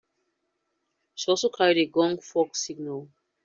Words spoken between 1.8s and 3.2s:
gong fog signal.